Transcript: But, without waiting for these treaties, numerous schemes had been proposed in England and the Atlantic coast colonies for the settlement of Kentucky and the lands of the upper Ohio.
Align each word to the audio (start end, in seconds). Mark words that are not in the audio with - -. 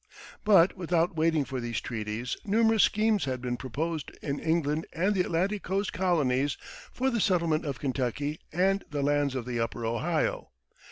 But, 0.43 0.75
without 0.75 1.15
waiting 1.15 1.45
for 1.45 1.59
these 1.61 1.79
treaties, 1.79 2.35
numerous 2.43 2.81
schemes 2.81 3.25
had 3.25 3.39
been 3.39 3.55
proposed 3.55 4.09
in 4.23 4.39
England 4.39 4.87
and 4.93 5.13
the 5.13 5.21
Atlantic 5.21 5.61
coast 5.61 5.93
colonies 5.93 6.57
for 6.91 7.11
the 7.11 7.21
settlement 7.21 7.65
of 7.65 7.79
Kentucky 7.79 8.39
and 8.51 8.83
the 8.89 9.03
lands 9.03 9.35
of 9.35 9.45
the 9.45 9.59
upper 9.59 9.85
Ohio. 9.85 10.49